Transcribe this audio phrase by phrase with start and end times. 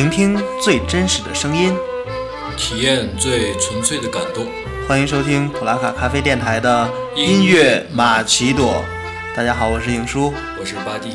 [0.00, 1.76] 聆听最真实的声音，
[2.56, 4.46] 体验最纯粹的感动。
[4.88, 8.82] 欢迎收听普拉卡咖啡电台的音乐马奇朵。
[9.36, 11.10] 大家好，我是影叔，我是巴蒂。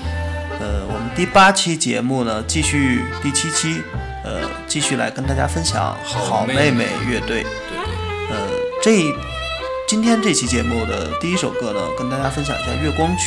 [0.59, 3.81] 呃，我们第八期节目呢，继续第七期，
[4.23, 7.41] 呃，继续来跟大家分享好妹妹乐队。
[7.41, 7.79] 对。
[8.29, 8.37] 呃，
[8.83, 9.01] 这
[9.87, 13.23] 今天这期节目的第一首歌呢，跟大家分享一下《月光曲》。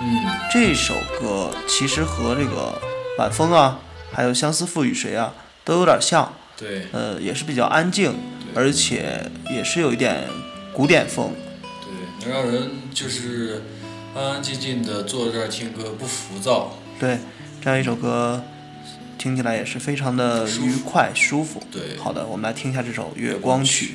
[0.00, 2.72] 嗯，这首歌其实和这个
[3.18, 3.78] 晚风啊，
[4.12, 5.34] 还有《相思赋予谁》啊，
[5.64, 6.32] 都有点像。
[6.56, 6.86] 对。
[6.92, 8.14] 呃，也是比较安静，
[8.54, 10.28] 而且也是有一点
[10.72, 11.32] 古典风。
[11.82, 13.62] 对，能让人就是
[14.14, 16.78] 安安静静的坐在这儿听歌，不浮躁。
[17.00, 17.18] 对，
[17.60, 18.44] 这样一首歌
[19.18, 21.62] 听起来也是非常的愉快舒服。
[21.72, 21.96] 对。
[21.98, 23.86] 好的，我们来听一下这首《月光曲》。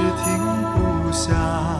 [0.00, 0.38] 是停
[0.72, 1.79] 不下。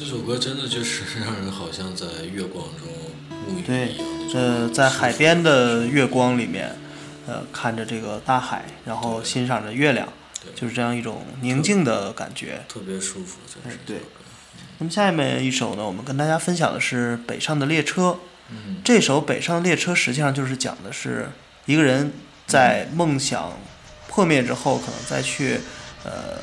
[0.00, 2.88] 这首歌真的就是 让人好像在月光中
[3.30, 6.74] 沐浴对一样那，种呃，在海边的月光里面，
[7.26, 10.10] 呃，看着这个大海，然后欣赏着月亮，
[10.54, 12.62] 就是这样一种宁静的感觉。
[12.66, 13.76] 特别舒服，真是。
[13.76, 13.98] 哎对
[14.78, 18.02] 那么下面一首呢，我们跟大家分享的是《北上的列车》。
[18.48, 21.28] 嗯，这首《北上的列车》实际上就是讲的是
[21.66, 22.10] 一个人
[22.46, 23.52] 在梦想
[24.08, 25.60] 破灭之后，可能再去
[26.02, 26.38] 呃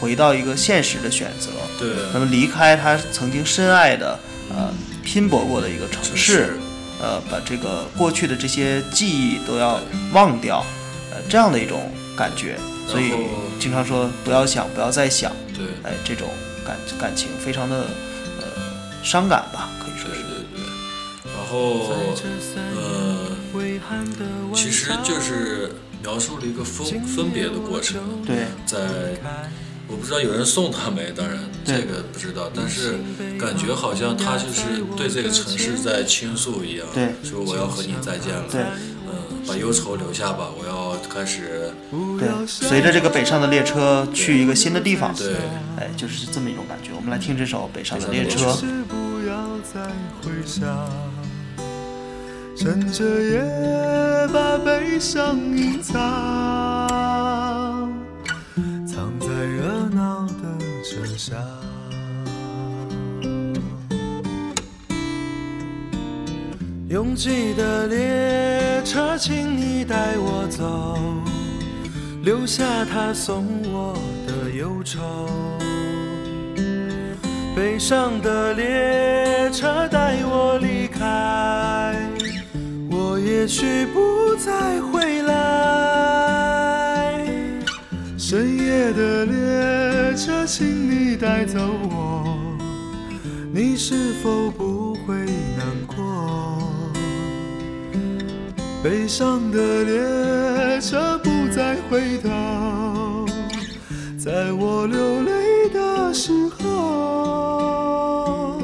[0.00, 1.50] 回到一个现实的选择。
[1.78, 4.18] 对，那么离开他曾经深爱的
[4.50, 6.56] 呃拼搏过的一个城城市市，
[7.00, 9.80] 呃，把这个过去的这些记忆都要
[10.12, 10.64] 忘掉，
[11.10, 12.58] 呃，这样的一种感觉。
[12.88, 13.12] 所以
[13.60, 16.28] 经常说不要想，不要再想，对，哎，这种
[16.66, 17.86] 感感情非常的
[18.40, 18.46] 呃
[19.02, 20.24] 伤感吧，可以说对是。
[20.24, 20.62] 对对。
[21.24, 21.94] 然后，
[22.76, 23.30] 呃，
[24.54, 28.78] 其实就是描述了一个分分别的过程，对在
[29.88, 32.94] 我不知道有人送他没，当然这个不知道，但是
[33.38, 36.86] 感觉好像他就是对这个城市在倾诉一样，
[37.22, 41.70] 说我要和你再见了，嗯，把忧愁留下吧，我要开始，
[42.18, 45.34] 对，随着这个北上的列车去一个新的地方，对，
[45.76, 46.90] 哎，就是这么一种感觉。
[46.96, 48.52] 我们来听这首《北上的列列车》车。
[48.52, 49.82] 是不要再
[50.22, 50.64] 回想，
[52.56, 53.42] 趁着夜
[54.32, 56.81] 把悲伤隐，藏
[61.22, 61.36] 车厢。
[66.88, 70.98] 拥挤的列车，请你带我走，
[72.24, 73.96] 留下他送我
[74.26, 75.28] 的忧愁。
[77.54, 81.94] 北上的列车带我离开，
[82.90, 85.32] 我也许不再回来。
[88.18, 89.71] 深夜的列
[90.14, 91.58] 车，请你带走
[91.90, 92.24] 我，
[93.52, 95.14] 你是否不会
[95.56, 96.02] 难过？
[98.82, 103.26] 悲伤的列车不再回头，
[104.18, 108.58] 在我流泪的时候，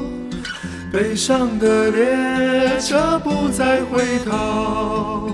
[0.91, 5.31] 悲伤的列车不再回头，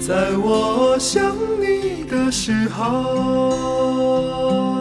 [0.00, 4.75] 在我想你的时候。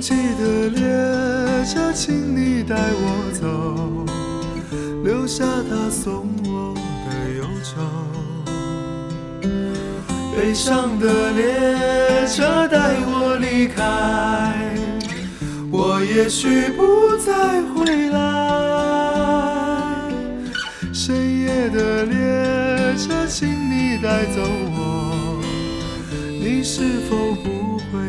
[0.00, 0.80] 拥挤的列
[1.66, 4.06] 车，请你带我走，
[5.04, 6.74] 留下他送我
[7.04, 7.82] 的忧愁。
[10.34, 11.44] 悲伤的列
[12.26, 14.74] 车带我离开，
[15.70, 18.18] 我也许不再回来。
[20.94, 24.40] 深夜的列车，请你带走
[24.72, 25.42] 我，
[26.40, 28.08] 你是否不会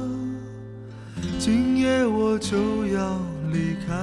[1.81, 3.19] 夜我就要
[3.51, 3.95] 离开。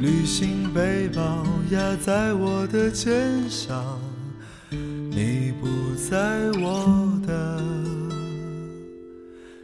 [0.00, 4.00] 旅行背包压在我的肩上，
[4.70, 6.18] 你不在
[6.60, 7.62] 我的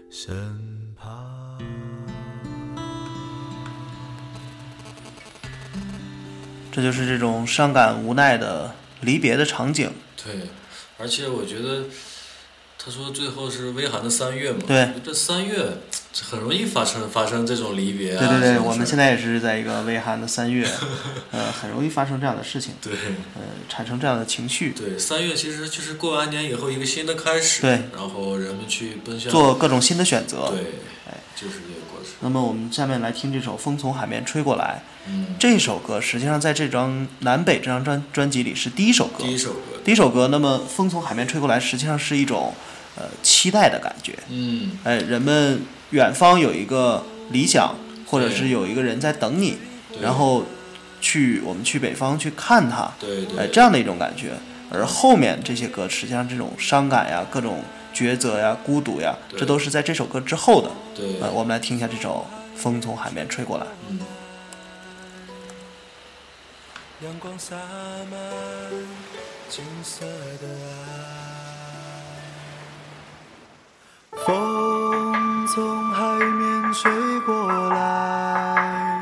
[0.08, 0.34] 身
[0.96, 1.58] 旁。
[6.70, 9.90] 这就是这种伤感无奈的离别的场景。
[10.16, 10.48] 对，
[10.96, 11.84] 而且我觉得，
[12.84, 15.78] 他说最后是微寒的三月嘛，对，这三月
[16.12, 18.18] 这很容易发生发生这种离别啊。
[18.18, 20.68] 对对对，我们现在也是在一个微寒的三月，
[21.30, 22.92] 呃，很容易发生这样的事情，对
[23.36, 30.48] 呃，产生这样的情绪，对三月其实就是过完年以后一个新的开始，对然后人们去奔向做各种新的选择。
[30.50, 30.58] 对，
[31.06, 32.14] 哎，就是这个过程。
[32.18, 34.82] 那么我们下面来听这首《风从海面吹过来》。
[35.06, 42.52] 嗯，这首歌实际上在这张南北这张专专辑里是第一首歌第，一首歌，第一首歌，那么风从海面吹过来，实际上是一种
[42.96, 44.18] 呃期待的感觉。
[44.28, 47.74] 嗯，哎，人们远方有一个理想，
[48.06, 49.58] 或者是有一个人在等你，
[50.00, 50.44] 然后
[51.00, 54.32] 去我们去北方去看他，对对，哎，这样的一种感觉。
[54.70, 57.62] 而后面这些歌，实际上这种伤感呀、各种
[57.94, 60.70] 抉择呀、孤独呀，这都是在这首歌之后的。
[60.94, 62.26] 对，呃，我们来听一下这首
[62.58, 63.64] 《风从海面吹过来》。
[63.90, 64.00] 嗯。
[67.04, 67.56] 阳光洒
[68.10, 68.18] 满
[69.50, 71.11] 金色的爱，
[74.18, 79.00] 风从海面吹过来，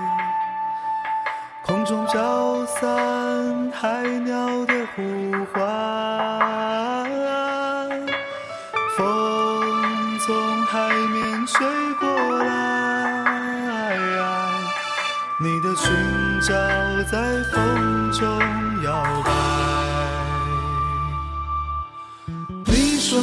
[1.66, 5.02] 空中飘散海鸟的呼
[5.52, 5.60] 唤。
[8.96, 8.98] 风
[10.20, 11.66] 从海面吹
[11.98, 12.08] 过
[12.44, 13.98] 来，
[15.40, 15.92] 你的裙
[16.40, 16.54] 角
[17.10, 18.38] 在风中
[18.84, 19.30] 摇摆。
[22.66, 23.18] 你说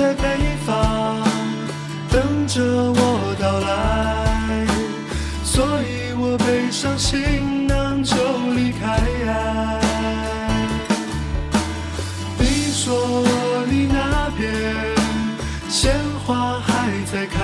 [0.00, 0.24] 在北
[0.64, 1.20] 方
[2.10, 4.66] 等着我到来，
[5.44, 8.16] 所以我背上行囊就
[8.54, 8.98] 离开。
[12.38, 13.26] 你说
[13.68, 14.64] 你那边
[15.68, 15.92] 鲜
[16.24, 17.38] 花还在开，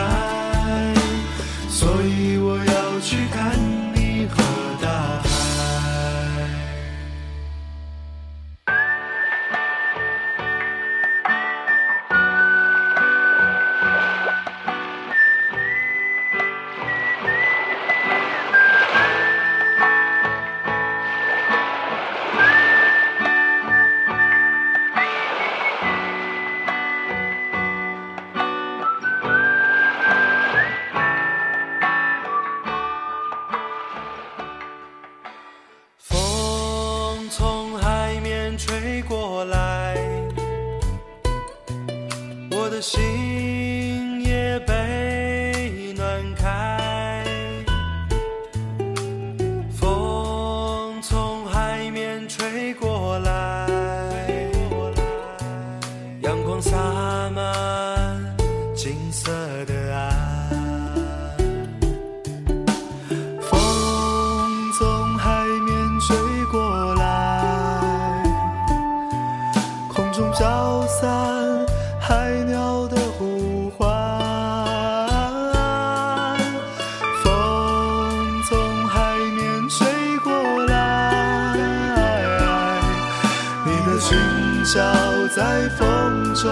[85.79, 86.49] 风中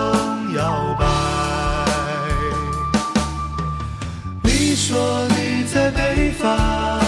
[0.55, 1.05] 摇摆。
[4.43, 7.01] 你说你在北方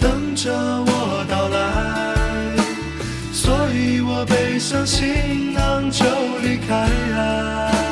[0.00, 1.56] 等着我到来，
[3.32, 6.04] 所以我背上行囊就
[6.42, 7.87] 离开。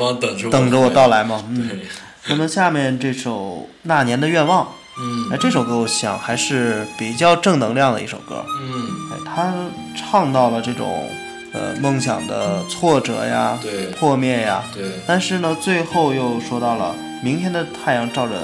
[0.00, 1.44] 方等着我，等着我到来嘛。
[1.48, 1.68] 嗯。
[1.68, 1.86] 对，
[2.28, 4.64] 那么下面这首《那年的愿望》，
[4.98, 8.44] 嗯哎，这首歌我想还是比较正能量的一首歌。
[8.60, 9.54] 嗯，哎，他
[9.96, 11.08] 唱到了这种
[11.52, 18.34] 呃梦想的挫折呀、对破灭呀，对，但是呢，最后又说到了明天的太阳照着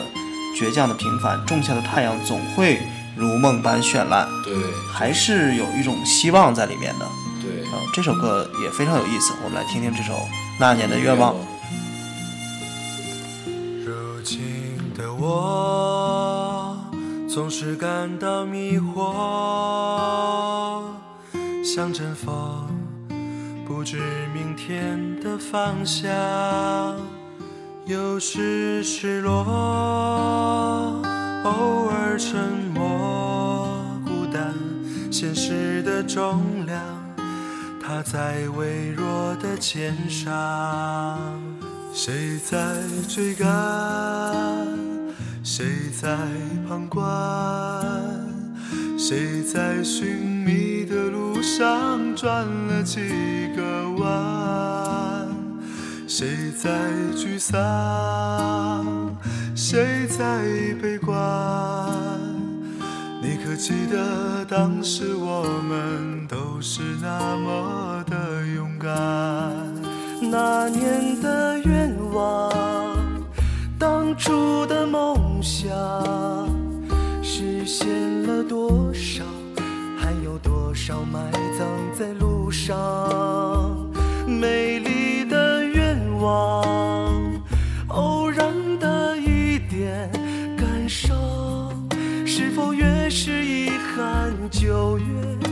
[0.58, 2.80] 倔强的平凡，种下的太阳总会
[3.14, 4.54] 如梦般绚烂，对
[4.90, 7.06] 还是有一种希望在里面的。
[7.42, 10.12] 对，呃、这首歌也非常有意思，我们来听听这首
[10.58, 11.34] 《那年的愿望》。
[13.84, 16.78] 如今的我
[17.28, 20.82] 总是感到迷惑，
[21.62, 22.66] 像阵风，
[23.66, 24.00] 不知
[24.32, 26.10] 明天的方向，
[27.84, 29.44] 有时失落，
[31.44, 33.68] 偶尔沉默，
[34.06, 34.54] 孤单，
[35.12, 36.95] 现实的重量。
[37.96, 41.18] 它在微弱的肩上，
[41.94, 42.58] 谁在
[43.08, 43.48] 追赶，
[45.42, 45.64] 谁
[45.98, 46.14] 在
[46.68, 47.02] 旁观？
[48.98, 53.00] 谁在寻觅的路上转了几
[53.56, 55.26] 个弯？
[56.06, 56.68] 谁在
[57.16, 59.16] 沮丧？
[59.54, 60.44] 谁在
[60.82, 61.16] 悲观？
[63.56, 68.92] 记得当时我们都是那么的勇敢？
[70.30, 72.52] 那年的愿望，
[73.78, 75.74] 当初的梦想，
[77.22, 77.88] 实现
[78.26, 79.24] 了多少？
[79.98, 81.66] 还有多少埋葬
[81.98, 82.76] 在路上？
[84.26, 87.42] 美丽的愿望，
[87.88, 90.10] 偶然的一点
[90.58, 91.16] 感伤，
[92.26, 93.45] 是否越是
[94.66, 95.45] 九月。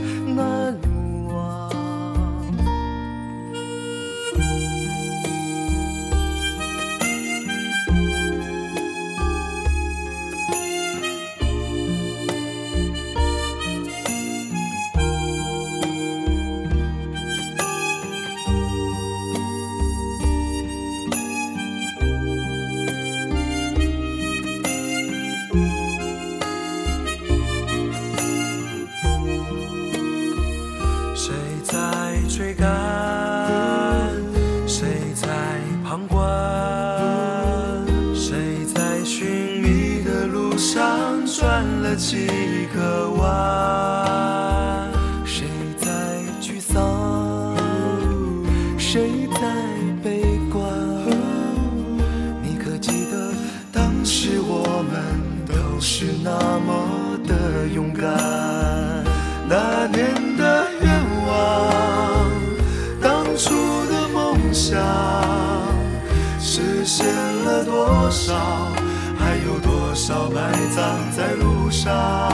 [71.85, 72.31] 上？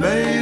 [0.00, 0.33] 美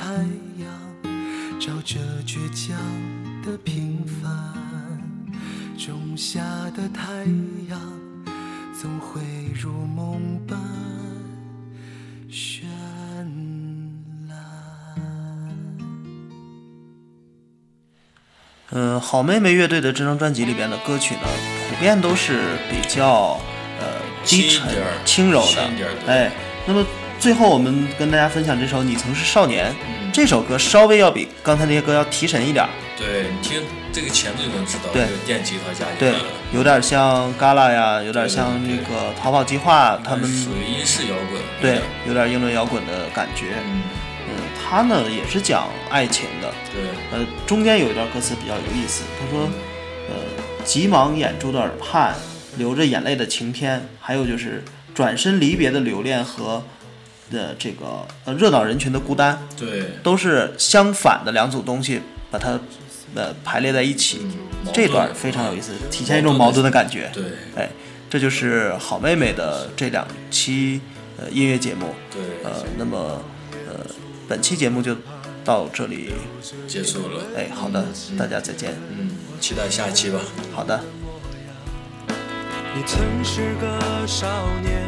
[0.00, 0.06] 太
[0.56, 0.66] 阳
[1.60, 2.74] 照着倔强
[3.44, 4.32] 的平凡，
[5.76, 6.40] 种下
[6.74, 7.26] 的太
[7.68, 7.78] 阳
[8.80, 9.20] 总会
[9.54, 10.58] 如梦般
[12.30, 12.62] 绚
[14.26, 14.36] 烂。
[18.70, 21.20] 嗯，好妹妹乐队的这张专辑里边的歌曲呢，
[21.68, 23.38] 普遍都是比较
[23.78, 24.66] 呃低沉
[25.04, 25.68] 轻柔的
[26.06, 26.32] 哎，
[26.66, 26.86] 那么
[27.20, 32.70] 最后我们跟大家分享这首《你曾是少年》嗯这首歌，稍微要比刚才那些歌要提神一点儿。
[32.98, 36.14] 对你听这个前奏就能知道，对这个电吉他加进对，，
[36.54, 41.42] 有点像 Gala 呀，有点像那个逃跑计划，他们属于英式摇滚。
[41.60, 43.48] 对有点英伦摇滚的感觉。
[43.66, 43.82] 嗯，
[44.30, 49.48] 嗯，他呢也是讲爱情的，对，呃，中间有一段歌词比较有意思，他说，
[50.08, 52.14] 呃，急忙掩住的耳畔，
[52.56, 56.62] 流着眼泪的晴天，还有就是转身离别的留恋和
[57.30, 62.58] 的这个呃热闹人群的孤单，对，都是相反的两组东西，把它
[63.14, 64.20] 呃排列在一起，
[64.64, 67.10] 矛这段非常有意思，体现一种矛盾的感觉。
[67.14, 67.24] 对
[67.56, 67.70] 哎，
[68.08, 70.80] 这就是好妹妹的这两期
[71.16, 73.22] 呃音乐节目，对，呃，那么
[73.68, 73.86] 呃
[74.28, 74.96] 本期节目就
[75.44, 76.12] 到这里，
[76.66, 77.24] 结束了。
[77.36, 77.84] 哎，好的，
[78.18, 78.74] 大家再见。
[78.98, 80.18] 嗯，期待下一期吧。
[80.54, 80.80] 好的。
[82.72, 84.84] 你曾是个少年，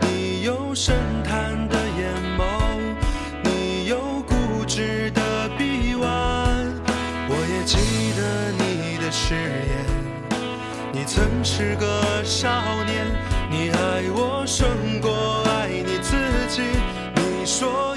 [0.00, 1.59] 你有深潭
[9.30, 9.86] 誓言，
[10.90, 12.50] 你曾是个少
[12.84, 13.06] 年，
[13.48, 16.16] 你爱我胜过爱你自
[16.48, 16.62] 己，
[17.14, 17.96] 你说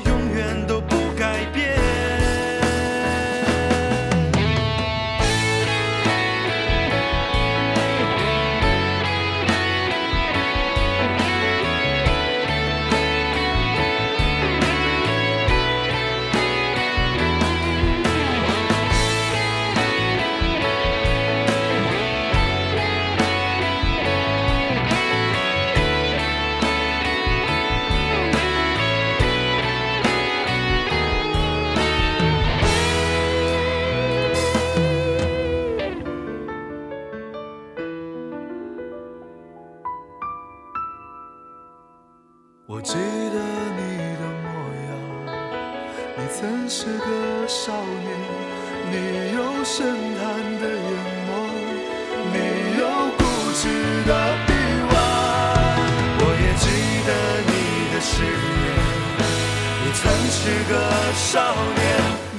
[60.36, 60.74] 是个
[61.14, 61.82] 少年，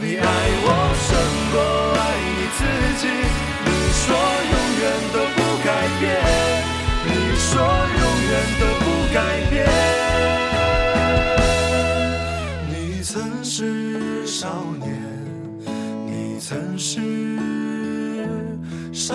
[0.03, 0.69] 你爱我
[1.07, 1.09] 胜
[1.53, 1.57] 过
[1.97, 2.03] 爱
[2.35, 2.61] 你自
[3.01, 3.03] 己。
[3.65, 3.69] 你
[4.03, 4.05] 说
[4.53, 5.69] 永远都不改
[6.01, 6.03] 变，
[7.07, 7.49] 你说
[8.01, 9.17] 永远都不改
[9.49, 9.55] 变。
[12.69, 13.13] 你曾
[13.45, 14.43] 是少
[14.81, 14.85] 年，
[16.05, 16.93] 你曾是
[18.93, 19.15] 少